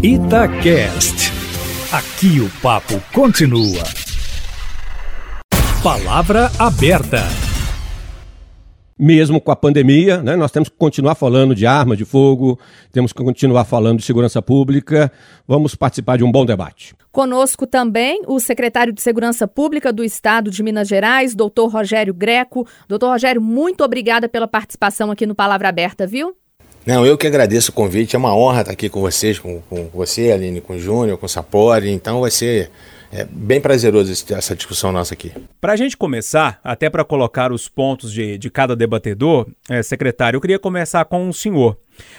[0.00, 1.32] Itacast.
[1.92, 3.82] Aqui o papo continua.
[5.82, 7.18] Palavra aberta.
[8.96, 12.60] Mesmo com a pandemia, né, nós temos que continuar falando de arma de fogo,
[12.92, 15.10] temos que continuar falando de segurança pública.
[15.48, 16.94] Vamos participar de um bom debate.
[17.10, 22.64] Conosco também o secretário de Segurança Pública do Estado de Minas Gerais, doutor Rogério Greco.
[22.86, 26.36] Doutor Rogério, muito obrigada pela participação aqui no Palavra Aberta, viu?
[26.88, 28.16] Não, eu que agradeço o convite.
[28.16, 31.26] É uma honra estar aqui com vocês, com, com você, Aline, com o Júnior, com
[31.26, 31.90] o Sapori.
[31.90, 32.70] Então vai ser
[33.12, 35.30] é, bem prazeroso essa discussão nossa aqui.
[35.60, 40.38] Para a gente começar, até para colocar os pontos de, de cada debatedor, é, secretário,
[40.38, 41.76] eu queria começar com o senhor.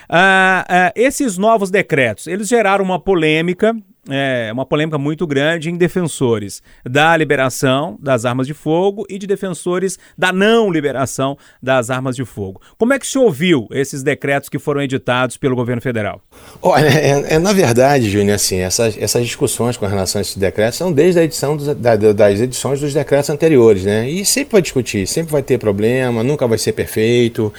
[0.07, 3.75] Ah, ah, esses novos decretos, eles geraram uma polêmica
[4.09, 9.27] é, uma polêmica muito grande em defensores da liberação das armas de fogo e de
[9.27, 12.61] defensores da não liberação das armas de fogo.
[12.77, 16.21] Como é que se ouviu esses decretos que foram editados pelo governo federal?
[16.61, 20.77] Olha, é, é na verdade, Júnior, assim, essas, essas discussões com relação a esses decretos
[20.77, 24.09] são desde a edição dos, da, das edições dos decretos anteriores, né?
[24.09, 27.53] E sempre vai discutir, sempre vai ter problema, nunca vai ser perfeito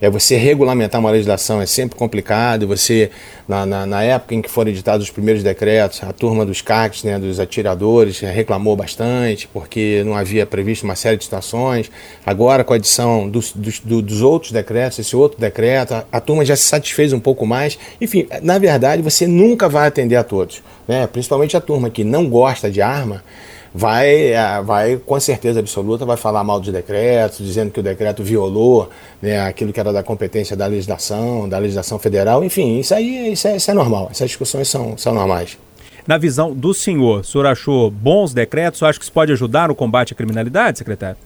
[0.00, 2.66] é você regulamentar uma legislação é sempre complicado.
[2.66, 3.10] Você,
[3.48, 7.04] na, na, na, época em que foram editados os primeiros decretos, a turma dos CACs,
[7.04, 11.90] né, dos atiradores, reclamou bastante, porque não havia previsto uma série de situações.
[12.24, 16.44] Agora, com a edição dos, dos, dos outros decretos, esse outro decreto, a, a, turma
[16.44, 17.78] já se satisfez um pouco mais.
[18.00, 21.06] Enfim, na verdade, você nunca vai atender a todos, né?
[21.06, 23.22] principalmente a turma que não gosta de arma
[23.76, 28.22] vai, é, vai com certeza absoluta, vai falar mal dos decretos, dizendo que o decreto
[28.22, 28.88] violou
[29.20, 33.46] né, aquilo que era da competência da legislação, da legislação federal, enfim, isso aí isso
[33.46, 35.58] é, isso é normal, essas discussões são, são normais.
[36.06, 38.80] Na visão do senhor, o senhor achou bons decretos?
[38.80, 41.16] O acha que isso pode ajudar no combate à criminalidade, secretário?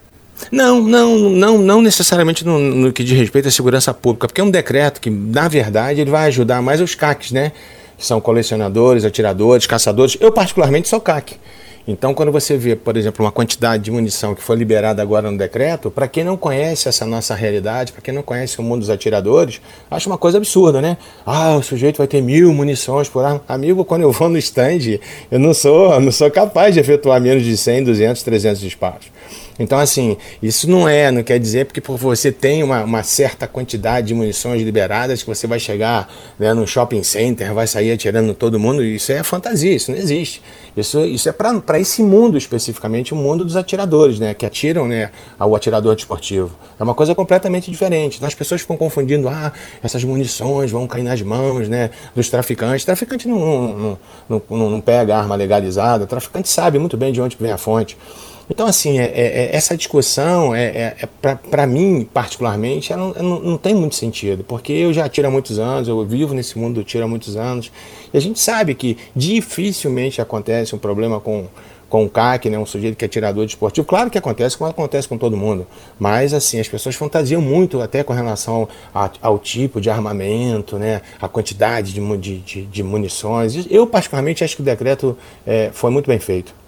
[0.51, 4.45] Não, não, não, não necessariamente no, no, que diz respeito à segurança pública, porque é
[4.45, 7.53] um decreto que, na verdade, ele vai ajudar mais os CACs, né?
[7.99, 10.17] Que são colecionadores, atiradores, caçadores.
[10.19, 11.37] Eu, particularmente, sou CAC.
[11.89, 15.39] Então, quando você vê, por exemplo, uma quantidade de munição que foi liberada agora no
[15.39, 18.91] decreto, para quem não conhece essa nossa realidade, para quem não conhece o mundo dos
[18.91, 20.99] atiradores, acha uma coisa absurda, né?
[21.25, 23.43] Ah, o sujeito vai ter mil munições por arma.
[23.49, 24.99] Amigo, quando eu vou no stand,
[25.31, 29.07] eu não sou, não sou capaz de efetuar menos de 100, 200, 300 disparos.
[29.61, 33.47] Então, assim, isso não é, não quer dizer porque por você tem uma, uma certa
[33.47, 38.33] quantidade de munições liberadas que você vai chegar né, no shopping center, vai sair atirando
[38.33, 38.83] todo mundo.
[38.83, 40.41] Isso é fantasia, isso não existe.
[40.75, 45.11] Isso, isso é para esse mundo especificamente, o mundo dos atiradores, né, que atiram né,
[45.39, 46.51] ao atirador desportivo.
[46.79, 48.17] É uma coisa completamente diferente.
[48.17, 52.85] Então, as pessoas ficam confundindo, ah, essas munições vão cair nas mãos né, dos traficantes.
[52.85, 53.99] Traficante não, não,
[54.29, 57.59] não, não, não pega arma legalizada, o traficante sabe muito bem de onde vem a
[57.59, 57.97] fonte.
[58.51, 63.23] Então, assim, é, é, é essa discussão, é, é, é para mim, particularmente, ela não,
[63.23, 66.59] não, não, tem muito sentido, porque eu já tiro há muitos anos, eu vivo nesse
[66.59, 67.71] mundo do tiro há muitos anos,
[68.13, 71.47] e a gente sabe que dificilmente acontece um problema com,
[71.89, 73.87] com o CAC, né, um sujeito que é tirador desportivo.
[73.87, 75.65] Claro que acontece, como acontece com todo mundo,
[75.97, 78.69] mas assim, as pessoas fantasiam muito até com relação
[79.23, 83.65] ao tipo de armamento, né, a quantidade de, de, de, munições.
[83.71, 85.17] Eu, particularmente, acho que o decreto
[85.47, 86.60] é, foi muito bem feito.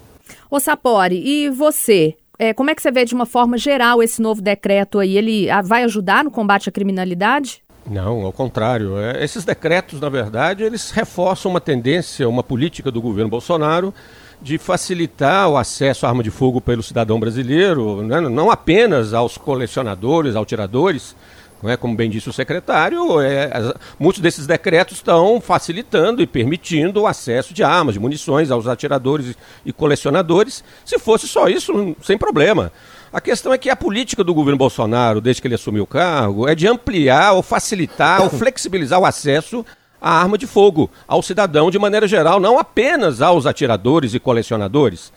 [0.53, 2.15] Ô Sapori, e você?
[2.39, 5.17] É, como é que você vê de uma forma geral esse novo decreto aí?
[5.17, 7.63] Ele ah, vai ajudar no combate à criminalidade?
[7.91, 8.99] Não, ao contrário.
[8.99, 13.95] É, esses decretos, na verdade, eles reforçam uma tendência, uma política do governo Bolsonaro
[14.43, 18.21] de facilitar o acesso à arma de fogo pelo cidadão brasileiro, né?
[18.21, 21.17] não apenas aos colecionadores, aos tiradores,
[21.63, 21.77] não é?
[21.77, 23.51] Como bem disse o secretário, é,
[23.99, 29.37] muitos desses decretos estão facilitando e permitindo o acesso de armas, de munições aos atiradores
[29.65, 30.65] e colecionadores.
[30.85, 32.73] Se fosse só isso, sem problema.
[33.13, 36.49] A questão é que a política do governo Bolsonaro, desde que ele assumiu o cargo,
[36.49, 39.65] é de ampliar ou facilitar ou flexibilizar o acesso
[40.01, 45.13] à arma de fogo ao cidadão de maneira geral, não apenas aos atiradores e colecionadores.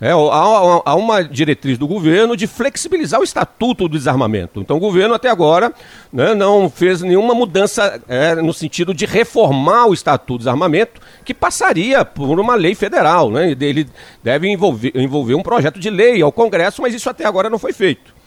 [0.00, 4.60] É, há, há, uma diretriz do governo de flexibilizar o estatuto do desarmamento.
[4.60, 5.72] Então, o governo até agora
[6.10, 11.34] né, não fez nenhuma mudança é, no sentido de reformar o estatuto do desarmamento, que
[11.34, 13.30] passaria por uma lei federal.
[13.30, 13.50] Né?
[13.60, 13.86] Ele
[14.22, 17.74] deve envolver, envolver um projeto de lei ao Congresso, mas isso até agora não foi
[17.74, 18.19] feito.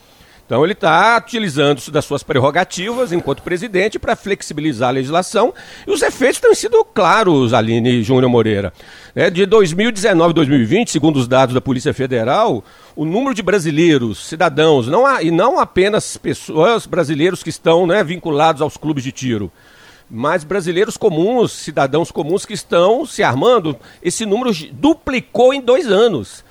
[0.45, 5.53] Então ele está utilizando das suas prerrogativas enquanto presidente para flexibilizar a legislação
[5.87, 8.73] e os efeitos têm sido claros, Aline Júnior Moreira.
[9.15, 12.63] É, de 2019 a 2020, segundo os dados da Polícia Federal,
[12.93, 18.03] o número de brasileiros, cidadãos, não há, e não apenas pessoas brasileiros que estão né,
[18.03, 19.51] vinculados aos clubes de tiro,
[20.09, 26.43] mas brasileiros comuns, cidadãos comuns que estão se armando, esse número duplicou em dois anos.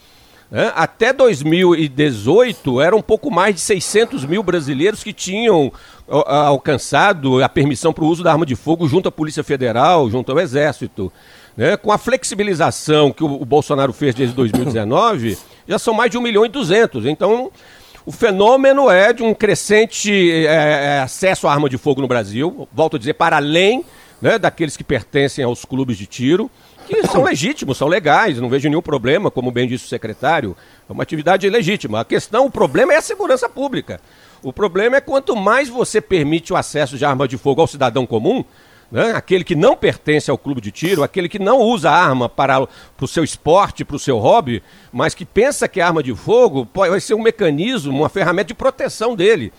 [0.74, 5.72] Até 2018, eram um pouco mais de 600 mil brasileiros que tinham
[6.06, 10.30] alcançado a permissão para o uso da arma de fogo junto à Polícia Federal, junto
[10.30, 11.10] ao Exército.
[11.56, 11.76] Né?
[11.78, 16.20] Com a flexibilização que o, o Bolsonaro fez desde 2019, já são mais de 1
[16.20, 17.06] milhão e 200.
[17.06, 17.50] Então,
[18.04, 22.68] o fenômeno é de um crescente é, é, acesso à arma de fogo no Brasil,
[22.72, 23.84] volto a dizer, para além
[24.20, 26.50] né, daqueles que pertencem aos clubes de tiro
[27.00, 30.56] que são legítimos, são legais, não vejo nenhum problema, como bem disse o secretário,
[30.88, 32.00] é uma atividade legítima.
[32.00, 34.00] A questão, o problema é a segurança pública.
[34.42, 38.04] O problema é quanto mais você permite o acesso de arma de fogo ao cidadão
[38.04, 38.44] comum,
[38.90, 42.66] né, aquele que não pertence ao clube de tiro, aquele que não usa arma para,
[42.66, 44.62] para o seu esporte, para o seu hobby,
[44.92, 48.48] mas que pensa que a arma de fogo pode, vai ser um mecanismo, uma ferramenta
[48.48, 49.50] de proteção dele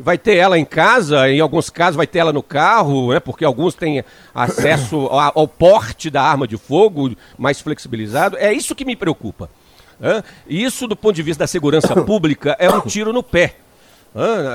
[0.00, 3.44] vai ter ela em casa, em alguns casos vai ter ela no carro, né, porque
[3.44, 4.02] alguns têm
[4.34, 8.36] acesso ao, ao porte da arma de fogo mais flexibilizado.
[8.38, 9.50] É isso que me preocupa.
[9.98, 10.24] Né?
[10.48, 13.56] Isso, do ponto de vista da segurança pública, é um tiro no pé.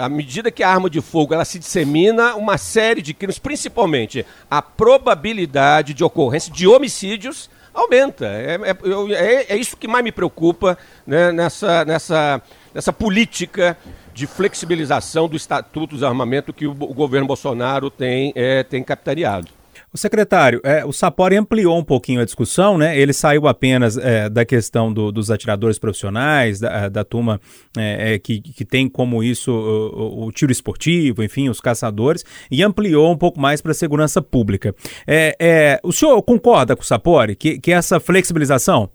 [0.02, 4.26] À medida que a arma de fogo ela se dissemina, uma série de crimes, principalmente
[4.52, 8.26] a probabilidade de ocorrência de homicídios, aumenta.
[8.26, 10.78] É, é, é, é isso que mais me preocupa
[11.08, 12.42] né, nessa, nessa,
[12.74, 13.78] nessa política
[14.16, 19.50] de flexibilização do Estatuto do Armamento que o, o governo Bolsonaro tem, é, tem capitaneado.
[19.92, 22.98] O secretário, é, o Sapori ampliou um pouquinho a discussão, né?
[22.98, 27.42] Ele saiu apenas é, da questão do, dos atiradores profissionais, da, da turma
[27.78, 32.64] é, é que, que tem como isso o, o, tiro esportivo, enfim, os caçadores, e
[32.64, 34.74] ampliou um pouco mais para a segurança pública.
[35.06, 38.90] É, é, o senhor concorda com o Sapori que, que essa flexibilização?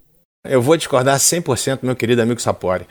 [0.48, 2.86] Eu vou discordar 100%, meu querido amigo Sapori.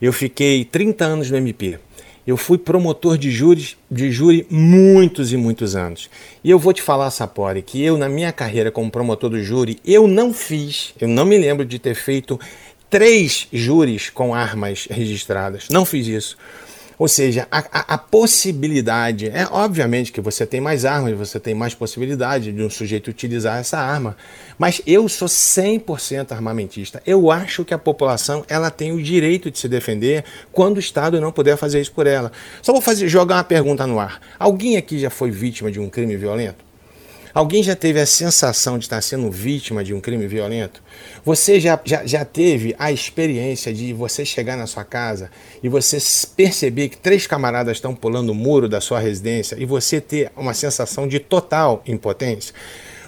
[0.00, 1.78] Eu fiquei 30 anos no MP.
[2.26, 6.08] Eu fui promotor de júri, de júri muitos e muitos anos.
[6.42, 9.78] E eu vou te falar, Sapori, que eu, na minha carreira como promotor do júri,
[9.84, 12.40] eu não fiz, eu não me lembro de ter feito
[12.88, 15.68] três júris com armas registradas.
[15.68, 16.38] Não fiz isso.
[16.98, 21.54] Ou seja, a, a, a, possibilidade, é obviamente que você tem mais armas, você tem
[21.54, 24.16] mais possibilidade de um sujeito utilizar essa arma,
[24.58, 27.02] mas eu sou 100% armamentista.
[27.06, 31.20] Eu acho que a população ela tem o direito de se defender quando o Estado
[31.20, 32.30] não puder fazer isso por ela.
[32.62, 34.20] Só vou fazer, jogar uma pergunta no ar.
[34.38, 36.64] Alguém aqui já foi vítima de um crime violento?
[37.34, 40.80] Alguém já teve a sensação de estar sendo vítima de um crime violento?
[41.24, 45.28] Você já, já, já teve a experiência de você chegar na sua casa
[45.60, 45.98] e você
[46.36, 50.54] perceber que três camaradas estão pulando o muro da sua residência e você ter uma
[50.54, 52.54] sensação de total impotência?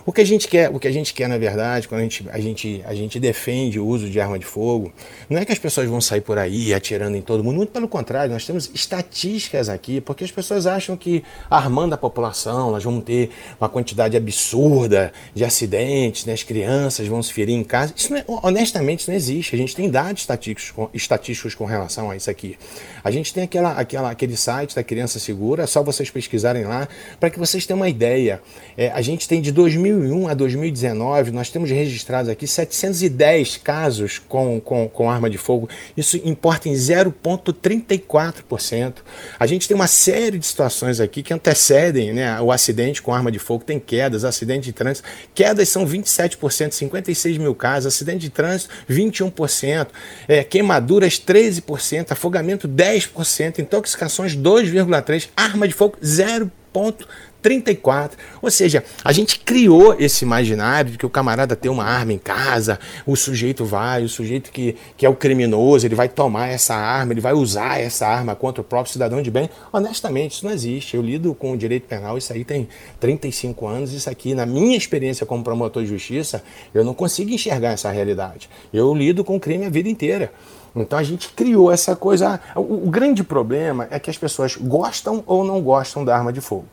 [0.07, 2.25] O que a gente quer, o que a gente quer na verdade, quando a gente,
[2.31, 4.93] a gente, a gente defende o uso de arma de fogo,
[5.29, 7.89] não é que as pessoas vão sair por aí atirando em todo mundo, muito pelo
[7.89, 13.03] contrário, nós temos estatísticas aqui, porque as pessoas acham que armando a população, nós vamos
[13.03, 13.31] ter
[13.61, 16.35] uma quantidade absurda de acidentes, né?
[16.35, 17.93] as crianças vão se ferir em casa.
[17.97, 19.57] Isso é, honestamente isso não existe.
[19.57, 22.57] A gente tem dados estatísticos com, estatísticos com relação a isso aqui.
[23.03, 26.87] A gente tem aquela, aquela, aquele site da Criança Segura, é só vocês pesquisarem lá,
[27.19, 28.41] para que vocês tenham uma ideia.
[28.77, 34.21] É, a gente tem de 2000 2001 a 2019, nós temos registrados aqui 710 casos
[34.29, 35.69] com, com, com arma de fogo.
[35.97, 38.97] Isso importa em 0,34%.
[39.39, 43.33] A gente tem uma série de situações aqui que antecedem né, o acidente com arma
[43.33, 43.65] de fogo.
[43.65, 45.09] Tem quedas, acidente de trânsito.
[45.35, 47.95] Quedas são 27%, 56 mil casos.
[47.95, 49.87] Acidente de trânsito, 21%.
[50.29, 52.13] É, queimaduras, 13%.
[52.13, 53.61] Afogamento, 10%.
[53.61, 55.31] Intoxicações, 2,3%.
[55.37, 57.07] Arma de fogo, 0,34%.
[57.47, 58.19] 34.
[58.43, 62.19] Ou seja, a gente criou esse imaginário de que o camarada tem uma arma em
[62.19, 62.77] casa,
[63.07, 67.13] o sujeito vai, o sujeito que, que é o criminoso, ele vai tomar essa arma,
[67.13, 69.49] ele vai usar essa arma contra o próprio cidadão de bem.
[69.73, 70.97] Honestamente, isso não existe.
[70.97, 72.67] Eu lido com o direito penal, isso aí tem
[72.99, 76.43] 35 anos, isso aqui, na minha experiência como promotor de justiça,
[76.75, 78.51] eu não consigo enxergar essa realidade.
[78.75, 80.33] Eu lido com crime a vida inteira.
[80.75, 82.41] Então a gente criou essa coisa.
[82.57, 86.41] O, o, grande problema é que as pessoas gostam ou não gostam da arma de
[86.41, 86.67] fogo.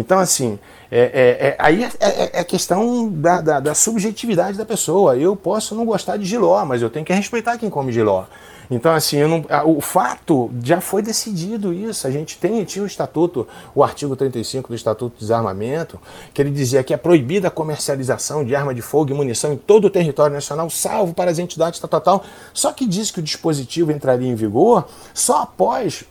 [0.00, 0.58] Então, assim,
[0.90, 5.14] é, é, é aí é, é, é questão da, da, da, subjetividade da pessoa.
[5.16, 8.24] Eu posso não gostar de giló, mas eu tenho que respeitar quem come giló.
[8.70, 12.06] Então, assim, não, o fato já foi decidido isso.
[12.06, 16.00] A gente tem, tinha o estatuto, o artigo 35 do Estatuto de Desarmamento,
[16.32, 19.56] que ele dizia que é proibida a comercialização de arma de fogo e munição em
[19.56, 22.24] todo o território nacional, salvo para as entidades tal, tal, tal.
[22.54, 26.04] Só que diz que o dispositivo entraria em vigor só após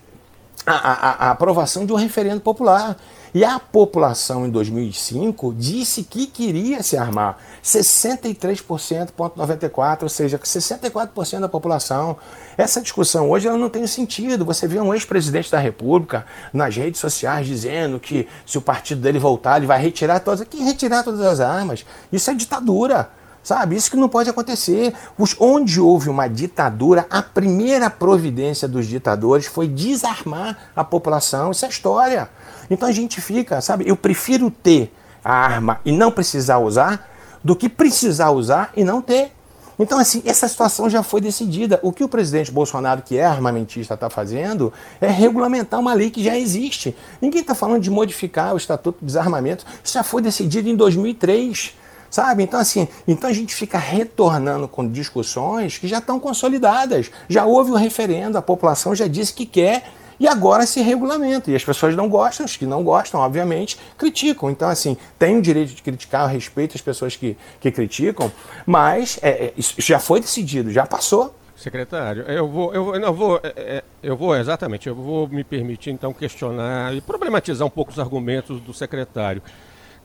[0.66, 2.98] a, a, a aprovação de um referendo popular.
[3.34, 7.38] E a população em 2005 disse que queria se armar.
[7.64, 12.18] 63,94%, ou seja, 64% da população.
[12.58, 14.44] Essa discussão hoje ela não tem sentido.
[14.46, 19.20] Você vê um ex-presidente da República nas redes sociais dizendo que se o partido dele
[19.20, 20.48] voltar, ele vai retirar todas.
[20.48, 21.86] Que retirar todas as armas?
[22.12, 23.12] Isso é ditadura.
[23.50, 23.76] Sabe?
[23.76, 24.94] Isso que não pode acontecer.
[25.18, 31.50] Os, onde houve uma ditadura, a primeira providência dos ditadores foi desarmar a população.
[31.50, 32.30] Isso é história.
[32.70, 33.90] Então a gente fica, sabe?
[33.90, 34.94] Eu prefiro ter
[35.26, 37.10] a arma e não precisar usar
[37.44, 39.32] do que precisar usar e não ter.
[39.80, 41.80] Então, assim, essa situação já foi decidida.
[41.82, 46.24] O que o presidente Bolsonaro, que é armamentista, está fazendo é regulamentar uma lei que
[46.24, 46.96] já existe.
[47.20, 49.66] Ninguém está falando de modificar o Estatuto de Desarmamento.
[49.84, 51.80] Isso já foi decidido em 2003.
[52.10, 52.44] Sabe?
[52.44, 57.12] Então, assim, então a gente fica retornando com discussões que já estão consolidadas.
[57.28, 59.84] Já houve o referendo, a população já disse que quer
[60.20, 61.50] e agora se regulamenta.
[61.50, 64.50] E as pessoas não gostam, os que não gostam, obviamente, criticam.
[64.50, 68.32] Então, assim, tem o direito de criticar, eu respeito as pessoas que, que criticam,
[68.66, 71.36] mas é, é, isso já foi decidido, já passou.
[71.56, 75.90] Secretário, eu vou, eu, eu vou, é, é, eu vou exatamente, eu vou me permitir
[75.90, 79.42] então questionar e problematizar um pouco os argumentos do secretário.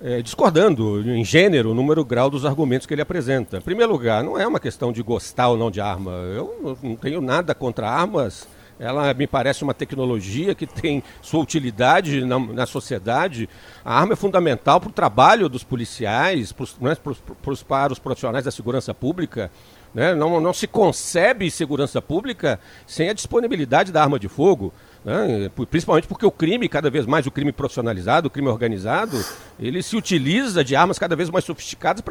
[0.06, 3.56] É, discordando em gênero, número, grau dos argumentos que ele apresenta.
[3.56, 6.11] Em primeiro lugar, não é uma questão de gostar ou não de arma.
[6.11, 8.46] Eu não tenho nada contra armas
[8.78, 13.49] ela me parece uma tecnologia que tem sua utilidade na, na sociedade.
[13.84, 17.99] A arma é fundamental para o trabalho dos policiais, pros, né, pros, pros, para os
[17.99, 19.50] profissionais da segurança pública.
[19.94, 20.14] Né?
[20.14, 24.73] Não, não se concebe segurança pública sem a disponibilidade da arma de fogo.
[25.04, 25.50] Né?
[25.70, 29.23] Principalmente porque o crime, cada vez mais o crime profissionalizado, o crime organizado,
[29.61, 32.02] ele se utiliza de armas cada vez mais sofisticadas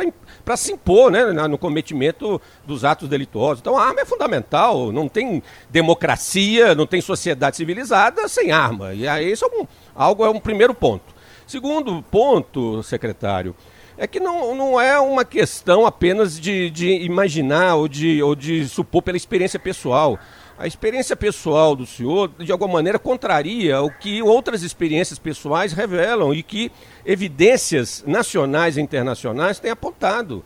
[0.46, 1.26] para se impor né?
[1.48, 3.62] no cometimento dos atos delituosos.
[3.62, 8.94] Então a arma é fundamental, não tem democracia, não tem sociedade civilizada sem arma.
[8.94, 11.14] E aí isso é um, algo é um primeiro ponto.
[11.48, 13.56] Segundo ponto, secretário,
[13.98, 18.68] é que não, não é uma questão apenas de, de imaginar ou de, ou de
[18.68, 20.20] supor pela experiência pessoal
[20.58, 26.34] a experiência pessoal do senhor, de alguma maneira, contraria o que outras experiências pessoais revelam
[26.34, 26.72] e que
[27.06, 30.44] evidências nacionais e internacionais têm apontado.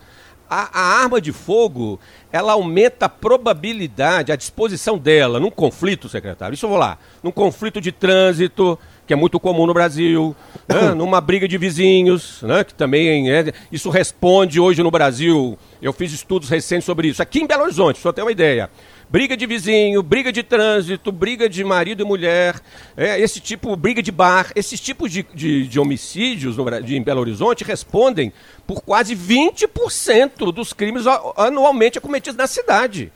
[0.50, 2.00] A, a, arma de fogo,
[2.32, 6.54] ela aumenta a probabilidade, a disposição dela num conflito, secretário.
[6.54, 6.96] Isso eu vou lá.
[7.22, 10.34] Num conflito de trânsito, que é muito comum no Brasil,
[10.66, 10.92] né?
[10.96, 12.64] numa briga de vizinhos, né?
[12.64, 15.58] que também é, isso responde hoje no Brasil.
[15.82, 17.22] Eu fiz estudos recentes sobre isso.
[17.22, 18.70] Aqui em Belo Horizonte, só ter uma ideia
[19.10, 22.60] briga de vizinho, briga de trânsito, briga de marido e mulher,
[22.96, 27.02] é, esse tipo, briga de bar, esses tipos de, de, de homicídios no, de, em
[27.02, 28.32] Belo Horizonte respondem
[28.66, 31.04] por quase 20% dos crimes
[31.36, 33.10] anualmente cometidos na cidade.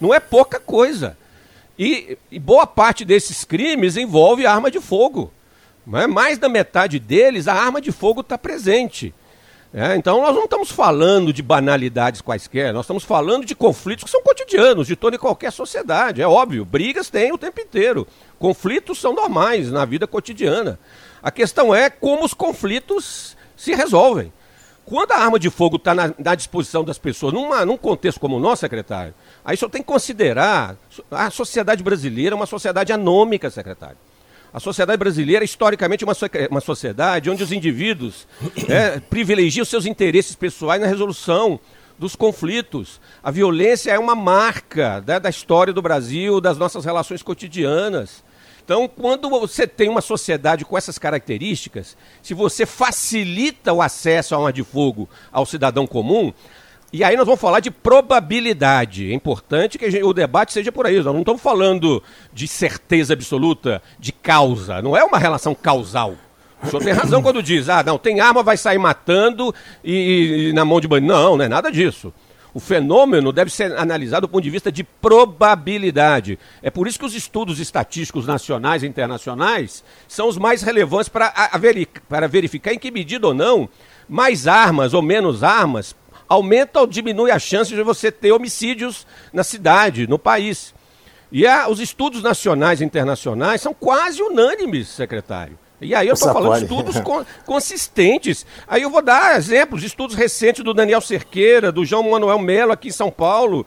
[0.00, 1.16] Não é pouca coisa.
[1.76, 5.32] E, e boa parte desses crimes envolve arma de fogo.
[5.92, 6.06] É?
[6.06, 9.12] Mais da metade deles, a arma de fogo está presente.
[9.76, 14.10] É, então nós não estamos falando de banalidades quaisquer, nós estamos falando de conflitos que
[14.10, 16.22] são cotidianos, de toda e qualquer sociedade.
[16.22, 18.06] É óbvio, brigas tem o tempo inteiro.
[18.38, 20.78] Conflitos são normais na vida cotidiana.
[21.20, 24.32] A questão é como os conflitos se resolvem.
[24.86, 28.36] Quando a arma de fogo está na, na, disposição das pessoas, numa, num contexto como
[28.36, 29.12] o nosso, secretário,
[29.44, 30.76] aí só tem que considerar
[31.10, 33.96] a sociedade brasileira uma sociedade anômica, secretário.
[34.54, 36.14] A sociedade brasileira é historicamente uma,
[36.48, 38.24] uma sociedade onde os indivíduos
[38.70, 41.58] é, privilegiam seus interesses pessoais na resolução
[41.98, 43.00] dos conflitos.
[43.20, 48.22] A violência é uma marca né, da história do Brasil, das nossas relações cotidianas.
[48.64, 54.38] Então, quando você tem uma sociedade com essas características, se você facilita o acesso a
[54.38, 56.32] uma de fogo ao cidadão comum,
[56.96, 59.10] e aí nós vamos falar de probabilidade.
[59.10, 60.94] É importante que gente, o debate seja por aí.
[60.94, 62.00] Nós não estamos falando
[62.32, 64.80] de certeza absoluta, de causa.
[64.80, 66.14] Não é uma relação causal.
[66.62, 70.52] O senhor tem razão quando diz, ah, não, tem arma, vai sair matando e, e
[70.52, 71.04] na mão de banho.
[71.04, 72.14] Não, não é nada disso.
[72.54, 76.38] O fenômeno deve ser analisado do ponto de vista de probabilidade.
[76.62, 81.34] É por isso que os estudos estatísticos nacionais e internacionais são os mais relevantes para,
[82.08, 83.68] para verificar em que medida ou não
[84.08, 85.96] mais armas ou menos armas
[86.34, 90.74] aumenta ou diminui a chance de você ter homicídios na cidade, no país.
[91.32, 95.58] E a, os estudos nacionais e internacionais são quase unânimes, secretário.
[95.80, 96.96] E aí eu estou falando de estudos
[97.44, 98.46] consistentes.
[98.66, 102.88] Aí eu vou dar exemplos, estudos recentes do Daniel Cerqueira, do João Manuel Melo aqui
[102.88, 103.66] em São Paulo,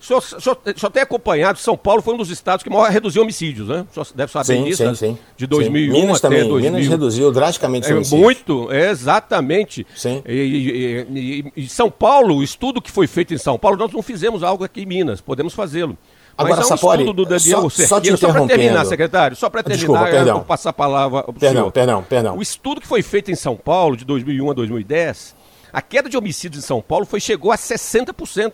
[0.00, 2.70] o senhor, o, senhor, o senhor tem acompanhado, São Paulo foi um dos estados que
[2.70, 3.86] maior reduziu homicídios, né?
[3.90, 4.84] O senhor deve saber sim, disso.
[4.88, 5.18] Sim, sim.
[5.36, 6.00] De 2001 sim.
[6.00, 6.48] Minas até também.
[6.48, 6.72] 2000.
[6.72, 8.20] Minas reduziu drasticamente é, homicídios.
[8.20, 9.86] Muito, é, exatamente.
[9.94, 10.22] Sim.
[10.26, 11.06] E,
[11.54, 14.42] e, e, São Paulo, o estudo que foi feito em São Paulo, nós não fizemos
[14.42, 15.98] algo aqui em Minas, podemos fazê-lo.
[16.36, 19.50] Agora, Mas é um Sapori, estudo do Daniel só, Cerqueira, só, para terminar, secretário, só
[19.50, 20.28] para terminar, Desculpa, perdão.
[20.28, 21.72] eu vou passar a palavra para o Perdão, senhor.
[21.72, 22.38] perdão, perdão.
[22.38, 25.36] O estudo que foi feito em São Paulo, de 2001 a 2010,
[25.70, 28.52] a queda de homicídios em São Paulo foi, chegou a 60%.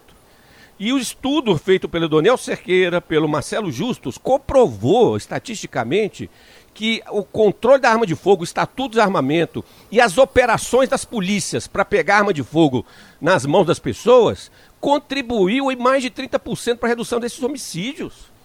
[0.79, 6.29] E o estudo feito pelo Doniel Cerqueira, pelo Marcelo Justus, comprovou estatisticamente
[6.75, 11.03] que o controle da arma de fogo, o estatuto de armamento e as operações das
[11.03, 12.85] polícias para pegar arma de fogo
[13.19, 18.36] nas mãos das pessoas contribuiu em mais de 30% para a redução desses homicídios.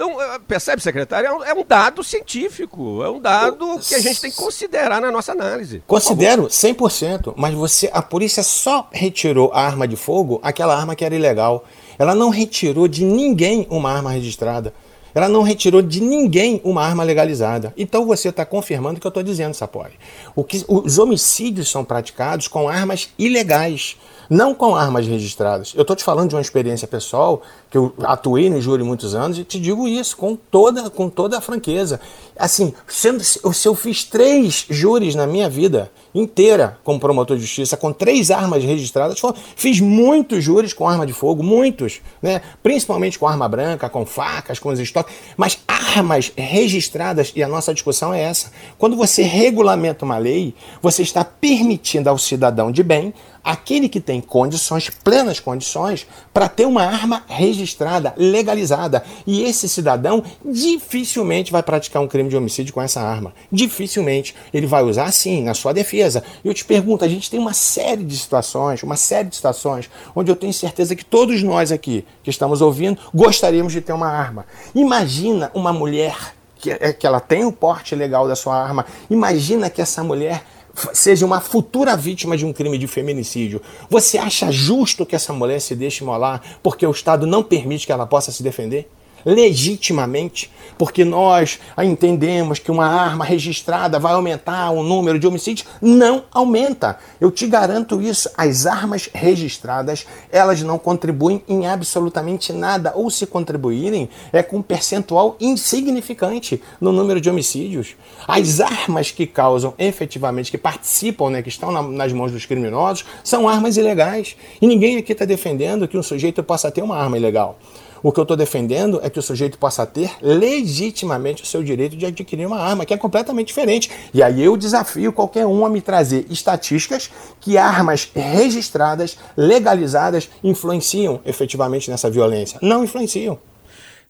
[0.00, 1.26] Então, eh, percebe, secretário?
[1.26, 4.98] É um, é um, dado científico, é um dado que a gente tem que considerar
[4.98, 5.82] na nossa análise.
[5.86, 11.04] Considero 100%, mas você, a polícia só retirou a arma de fogo, aquela arma que
[11.04, 11.66] era ilegal.
[11.98, 14.72] Ela não retirou de ninguém uma arma registrada.
[15.14, 17.74] Ela não retirou de ninguém uma arma legalizada.
[17.76, 19.98] Então você está confirmando o que eu estou dizendo, Sapori.
[20.34, 23.98] O que, os homicídios são praticados com armas ilegais
[24.30, 25.72] não com armas registradas.
[25.74, 29.36] Eu estou te falando de uma experiência pessoal, que eu atuei no júri muitos anos,
[29.36, 32.00] e te digo isso com toda, com toda a franqueza.
[32.38, 37.76] Assim, sendo, se eu fiz três júris na minha vida inteira como promotor de justiça,
[37.76, 39.20] com três armas registradas,
[39.56, 42.40] fiz muitos júris com arma de fogo, muitos, né?
[42.62, 47.72] principalmente com arma branca, com facas, com os estoques, mas armas registradas, e a nossa
[47.72, 48.50] discussão é essa.
[48.78, 53.12] Quando você regulamenta uma lei, você está permitindo ao cidadão de bem
[53.42, 59.02] aquele que tem condições, plenas condições, para ter uma arma registrada, legalizada.
[59.26, 63.32] E esse cidadão dificilmente vai praticar um crime de homicídio com essa arma.
[63.50, 64.34] Dificilmente.
[64.52, 65.99] Ele vai usar sim, na sua defesa.
[66.44, 69.90] E eu te pergunto, a gente tem uma série de situações, uma série de situações,
[70.14, 74.08] onde eu tenho certeza que todos nós aqui que estamos ouvindo gostaríamos de ter uma
[74.08, 74.46] arma.
[74.74, 76.16] Imagina uma mulher
[76.56, 78.86] que, é, que ela tem o porte legal da sua arma.
[79.08, 80.44] Imagina que essa mulher
[80.92, 85.60] seja uma futura vítima de um crime de feminicídio, você acha justo que essa mulher
[85.60, 88.88] se deixe molar porque o Estado não permite que ela possa se defender?
[89.24, 96.24] Legitimamente, porque nós entendemos que uma arma registrada vai aumentar o número de homicídios, não
[96.32, 96.98] aumenta.
[97.20, 98.30] Eu te garanto isso.
[98.36, 104.62] As armas registradas, elas não contribuem em absolutamente nada, ou se contribuírem, é com um
[104.62, 107.94] percentual insignificante no número de homicídios.
[108.26, 113.04] As armas que causam efetivamente, que participam, né, que estão na, nas mãos dos criminosos,
[113.22, 114.36] são armas ilegais.
[114.60, 117.58] E ninguém aqui está defendendo que um sujeito possa ter uma arma ilegal.
[118.02, 121.96] O que eu estou defendendo é que o sujeito possa ter legitimamente o seu direito
[121.96, 123.90] de adquirir uma arma, que é completamente diferente.
[124.14, 131.20] E aí eu desafio qualquer um a me trazer estatísticas que armas registradas, legalizadas, influenciam
[131.24, 132.58] efetivamente nessa violência.
[132.62, 133.38] Não influenciam.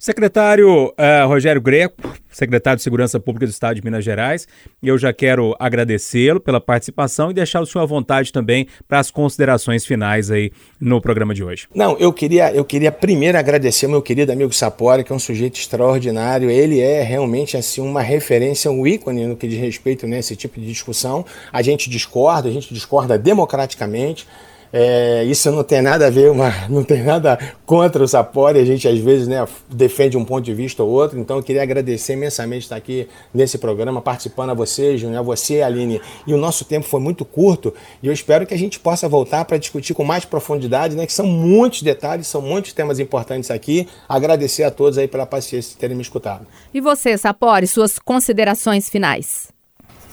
[0.00, 4.48] Secretário uh, Rogério Greco, secretário de Segurança Pública do Estado de Minas Gerais,
[4.82, 9.10] eu já quero agradecê-lo pela participação e deixar o senhor à vontade também para as
[9.10, 11.68] considerações finais aí no programa de hoje.
[11.74, 15.18] Não, eu queria, eu queria primeiro agradecer ao meu querido amigo Sapori, que é um
[15.18, 16.48] sujeito extraordinário.
[16.48, 20.64] Ele é realmente assim uma referência, um ícone no que diz respeito nesse tipo de
[20.64, 21.26] discussão.
[21.52, 24.26] A gente discorda, a gente discorda democraticamente.
[24.72, 28.64] É, isso não tem nada a ver, uma, não tem nada contra o Sapori, a
[28.64, 32.12] gente às vezes né, defende um ponto de vista ou outro, então eu queria agradecer
[32.12, 36.64] imensamente estar aqui nesse programa, participando a você, Júnior, a você, Aline, e o nosso
[36.64, 40.04] tempo foi muito curto e eu espero que a gente possa voltar para discutir com
[40.04, 44.98] mais profundidade, né, que são muitos detalhes, são muitos temas importantes aqui, agradecer a todos
[44.98, 46.46] aí pela paciência de terem me escutado.
[46.72, 49.59] E você, Sapori, suas considerações finais?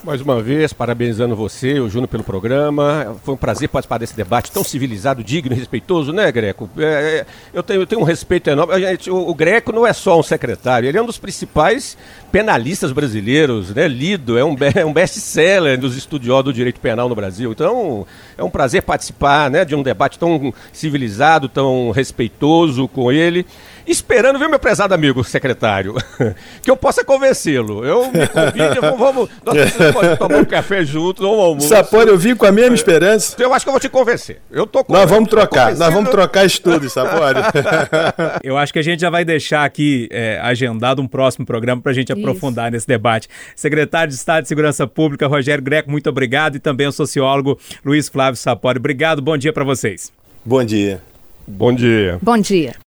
[0.03, 3.17] Mais uma vez, parabenizando você, o Júnior, pelo programa.
[3.23, 6.69] Foi um prazer participar desse debate tão civilizado, digno e respeitoso, né, Greco?
[6.77, 8.79] É, é, eu, tenho, eu tenho um respeito enorme.
[8.79, 11.97] Gente, o, o, Greco não é só um secretário, ele é um dos principais
[12.31, 13.88] penalistas brasileiros, né?
[13.88, 17.51] Lido, é um, é um best-seller dos estudiosos do direito penal no Brasil.
[17.51, 18.05] Então,
[18.38, 23.45] é um prazer participar né, de um debate tão civilizado, tão respeitoso com ele
[23.88, 25.95] esperando, viu, meu prezado amigo secretário,
[26.62, 27.86] que eu possa convencê-lo.
[27.86, 31.67] Eu me convido, vamos, nós podemos tomar um café juntos, um almoço.
[31.67, 33.36] Sapori, eu vim com a mesma esperança.
[33.39, 34.41] Eu acho que eu vou te convencer.
[34.52, 37.39] Eu tô Nós vamos trocar, nós vamos trocar estudos, Sapori.
[38.43, 41.91] eu acho que a gente já vai deixar aqui é, agendado um próximo programa para
[41.91, 42.19] a gente Isso.
[42.19, 43.28] aprofundar nesse debate.
[43.56, 48.08] Secretário de Estado de Segurança Pública, Rogério Greco, muito obrigado, e também o sociólogo Luiz
[48.10, 48.78] Flávio Sapori.
[48.78, 50.12] Obrigado, bom dia para vocês.
[50.43, 51.02] Bom dia.
[51.47, 52.19] Bom dia.
[52.21, 52.78] Bom dia.